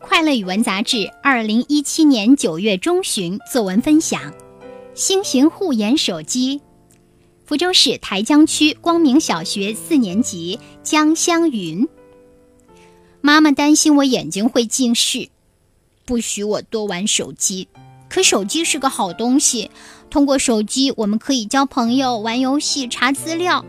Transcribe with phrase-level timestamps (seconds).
[0.00, 4.32] 快乐语文杂志二零一七年九月中旬作文分享：
[4.94, 6.62] 新型护眼手机。
[7.44, 11.86] 福州市台江区光明小学四年级江香云。
[13.20, 15.28] 妈妈担心我眼睛会近视，
[16.06, 17.68] 不许我多玩手机。
[18.08, 19.70] 可手机是个好东西，
[20.08, 23.62] 通过手机我们可以交朋友、玩游戏、查资料。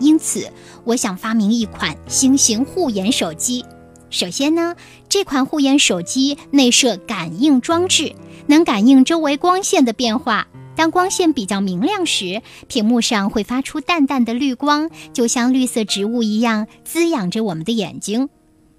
[0.00, 0.52] 因此，
[0.84, 3.64] 我想发明一款新型护眼手机。
[4.10, 4.74] 首先呢，
[5.08, 8.14] 这款护眼手机内设感应装置，
[8.46, 10.46] 能感应周围光线的变化。
[10.74, 18.28] 当光线比较明亮时，屏幕上会发出淡淡的绿光，就像绿色植物一样滋养着我们的眼睛。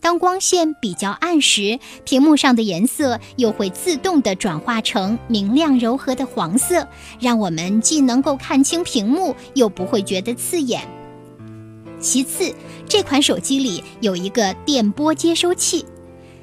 [0.02, 6.88] 当光线比较暗时，屏幕上的颜色又会自动的转化成明亮柔和的黄色，
[7.20, 10.99] 让我们既能够看清屏幕，又不会觉得刺眼。
[12.00, 12.54] 其次，
[12.88, 15.86] 这款手机里有一个电波接收器，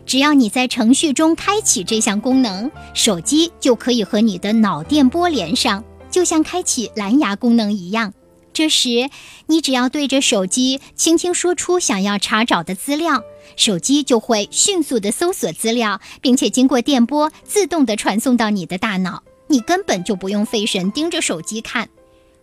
[0.05, 8.13] 只要你在程序中开启这项功能，手机就可以和你的脑电波连上，就像开启蓝牙功能一样。
[8.52, 9.10] 这时，
[9.46, 13.23] 你只要对着手机轻轻说出想要查找的资料，
[13.54, 21.88] 手机就会迅速的搜索资料，并且经过电波自动的传送到你的大脑，你根本就不用费神盯着手机看。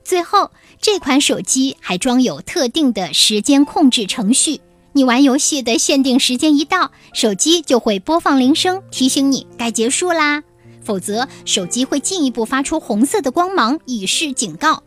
[0.03, 0.51] 最后，
[0.81, 4.59] 这款手机还装有特定的时间控制程序。
[4.91, 10.43] 你玩游戏的限定时间一到，手机就会播放铃声提醒你该结束啦。
[10.83, 14.83] 否则，手机会进一步发出红色的光芒以示警告。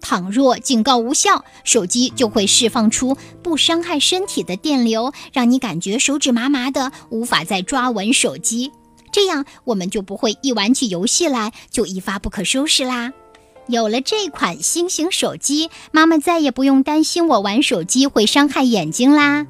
[0.00, 8.72] 倘若警告无效，手机就会释放出不伤害身体的电流，让你感觉手指麻麻的，无法再抓稳手机。
[9.12, 13.12] 这样，我们就不会一玩起游戏来就一发不可收拾啦。
[13.72, 19.46] 有了这款新型手机，妈妈再也不用担心我玩手机会伤害眼睛啦。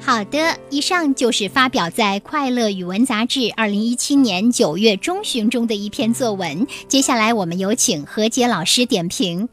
[0.00, 6.66] 好的，以上就是发表在《快乐语文杂志》二零一七年九月中旬中的一篇作文。
[6.88, 9.46] 接下来，我们有请何洁老师点评。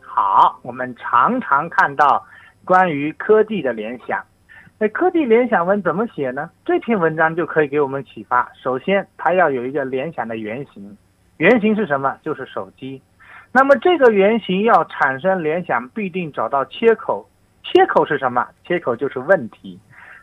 [0.00, 2.24] 好，我们常常看到
[2.64, 4.22] 关于科技的联想，
[4.78, 6.48] 那科技联想文怎么写呢？
[6.64, 8.48] 这篇文章就可以给我们启发。
[8.62, 10.96] 首先，它要有一个联想的原型。
[11.38, 12.16] 原型是什么？
[12.22, 13.02] 就是手机。
[13.52, 17.28] 那么这个原型要产生联想，必定找到切口。
[17.62, 18.46] 切口是什么？
[18.64, 19.78] 切口就是问题。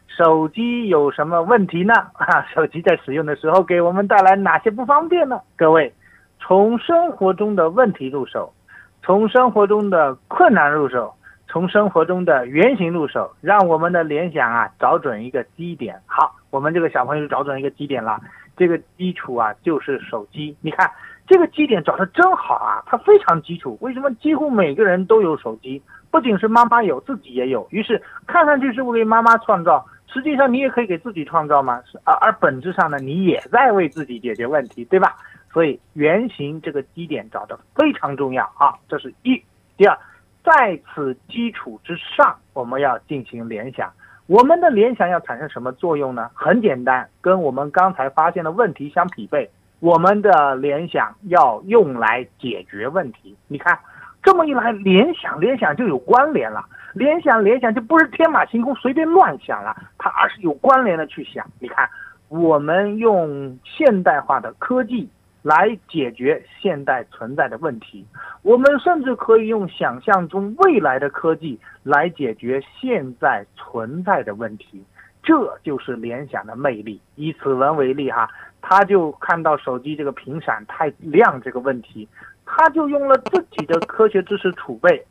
[0.08, 1.94] 手机有什么问题呢？
[2.14, 5.40] 啊， 手机在使用的时候给我们带来哪些不方便呢？
[5.58, 5.94] 各位，
[6.40, 8.54] 从生活中的问题入手，
[9.02, 11.14] 从生活中的困难入手，
[11.48, 15.98] 从生活中的原型入手，让我们的联想啊找准一个基点。
[16.06, 18.20] 好，我们这个小朋友找准一个基点了。
[18.62, 20.56] 这个基础啊，就是手机。
[20.62, 20.88] 你看
[21.26, 23.76] 这个基点找的真好啊，它非常基础。
[23.82, 25.82] 为什么几乎每个人都有手机？
[26.12, 27.68] 不仅是妈妈有，自己也有。
[27.72, 31.82] 于是看上去是为妈妈创造，实际上你也可以给自己创造嘛？
[32.04, 35.16] 而而本质上呢，你也在为自己解决问题，对吧？
[35.52, 39.42] 所以原型这个基点找的非常重要啊，这是一。
[39.76, 39.98] 第二，
[40.44, 43.92] 在此基础之上，我们要进行联想。
[44.32, 46.32] 我们的联想要产生什么作用呢？
[46.34, 49.50] 很简单，跟我们刚才发现的问题相匹配。
[49.82, 53.36] 我们的联想要用来解决问题。
[53.50, 53.78] 你看，
[54.24, 56.64] 这么一来，联想联想就有关联了。
[56.94, 61.46] 联想联想就不是天马行空随便乱想了，它而是有关联的去想。
[61.60, 61.90] 你看，
[62.30, 65.10] 我们用现代化的科技。
[65.42, 68.06] 来解决现代存在的问题，
[68.44, 74.84] 我们甚至可以用想象中未来的科技来解决现在存在的问题，
[75.24, 77.02] 这就是联想的魅力。
[77.16, 78.30] 以此文为例，哈，
[78.62, 82.08] 他就看到手机这个屏闪太亮这个问题，
[82.46, 85.04] 他就用了自己的科学知识储备，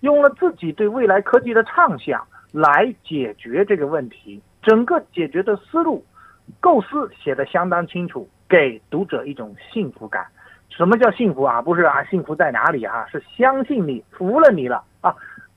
[0.00, 4.42] 用了自己对未来科技的畅想来解决这个问题。
[4.62, 6.04] 整个解决的思路、
[6.58, 8.28] 构思写得相当清楚。
[8.48, 10.26] 给读者一种幸福感，
[10.68, 11.60] 什么叫幸福啊？
[11.60, 13.06] 不是啊，幸福在哪里啊？
[13.10, 15.14] 是相信你，服了你了啊！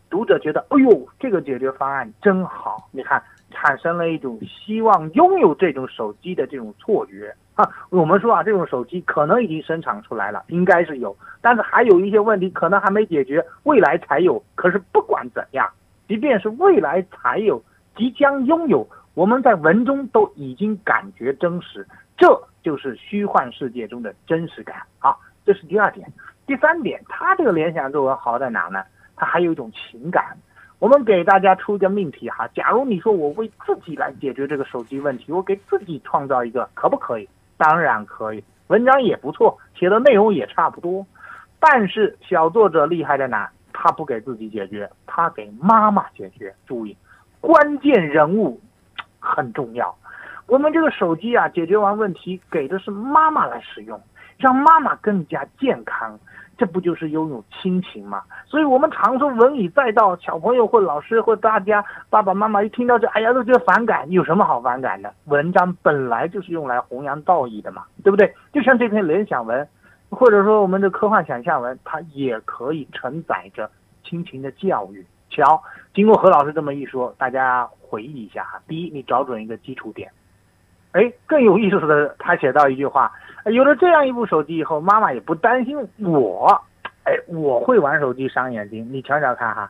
[0.09, 2.89] 读者觉得，哎呦，这个解决方案真好。
[2.91, 7.69] 你看，产生了一种希望拥有这种手机的这种错觉啊。
[7.91, 14.43] 我们说啊，这种手机可能已经生产出来了，应该是有，但是还有一些问题可能还没解决，未来才有。
[14.55, 15.69] 可是不管怎样，
[16.07, 17.61] 即便是未来才有，
[17.95, 18.87] 即将拥有，
[19.19, 21.85] 我们在文中都已经感觉真实。
[22.17, 25.13] 这就是虚幻世界中的真实感啊！
[25.45, 26.09] 这是第二点，
[26.47, 28.81] 第三点，他这个联想作文好在哪呢？
[29.17, 30.37] 他还有一种情感。
[30.79, 37.27] 我们给大家出一个命题哈，假如你说我为自己来解决这个手机问题，我给自己创造一个，可不可以？
[37.57, 41.05] 当然可以，文章也不错，写的内容也差不多。
[41.59, 43.51] 但是小作者厉害在哪？
[43.73, 46.55] 他不给自己解决，他给妈妈解决。
[46.65, 46.95] 注意，
[47.41, 48.57] 关键人物。
[49.35, 49.93] 很重要。
[50.47, 54.01] 我们这个手机啊，解决完问题给的是妈妈来使用，
[54.37, 56.17] 让妈妈更加健康，
[56.57, 58.23] 这不就是拥有亲情吗？
[58.47, 65.13] 所以我们常说文以载道，小朋友或老师或大家爸爸妈妈一听到这，哎呀都觉得反感，有什么好反感的？
[65.25, 68.33] 文章本来就是用来弘扬道义的嘛，对不对？
[68.51, 69.67] 就像这篇联想文，
[70.09, 73.69] 或者说我们的科幻想象文，它也可以承载着
[74.03, 75.05] 亲情的教育。
[75.29, 75.61] 瞧，
[75.93, 78.61] 经过何老师这么一说，大家回忆一下哈。
[78.67, 80.09] 第一，你找准一个基础点。
[80.91, 83.11] 哎，更有意思的，他写到一句话：
[83.45, 86.59] 有了这样一部手机以后，妈妈也不担心我，
[87.03, 88.87] 哎，我会玩手机伤眼睛。
[88.91, 89.69] 你瞧瞧看哈，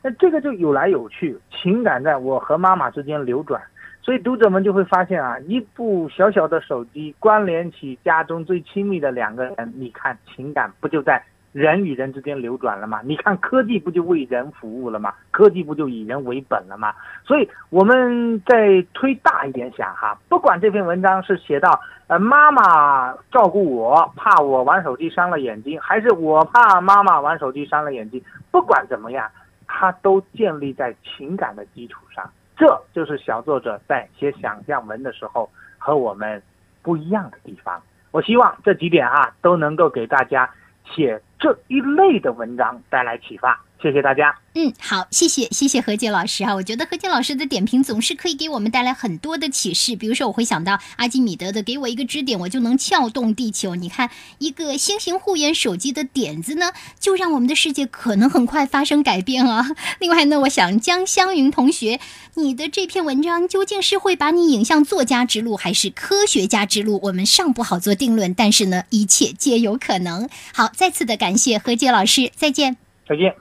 [0.00, 3.60] 那这个就有来有去，情感在我和妈妈之间流转，
[4.00, 11.20] 所以读者们就会发现啊，一部小小的手机关联起家中最亲密的两个人，你看情感不就在？
[11.52, 13.00] 人与人之间流转了嘛？
[13.02, 15.12] 你看科技不就为人服务了吗？
[15.32, 16.94] 科技不就以人为本了吗？
[17.24, 29.28] 所以我们再推大一点想哈，不管这篇文章是写到呃妈妈照顾我，怕我玩手机伤了眼睛，还是我怕妈妈玩手机伤了眼睛，不管怎么样，
[29.66, 32.30] 它都建立在情感的基础上。
[32.56, 36.40] 这就是小作者在写想象文的时候和我们
[36.80, 37.82] 不一样的地方。
[38.12, 40.48] 我希望这几点哈都能够给大家。
[40.92, 44.34] 写这一类的文章带来启发，谢谢大家。
[44.54, 46.54] 嗯，好，谢谢谢谢何洁老师啊！
[46.54, 49.94] 我觉得何洁老师的点评总是可以给我们带来很多的启示。
[49.94, 53.76] 比如说，我会想到阿基米德的“给我一个支点，我就能撬动地球”。
[53.76, 59.64] 你看，一个新型护眼手机的点子呢，就让我们的世界可能很快发生改变啊！
[60.00, 62.00] 另外呢，我想江湘云同学，
[62.34, 66.98] 你的这篇文章究竟是会把你引向作家之路，还是科学家之路？
[67.04, 70.28] 我们尚不好做定论，但是呢，一切皆有可能。
[70.52, 72.76] 好，再次的感谢何洁老师，再见，
[73.08, 73.32] 再见。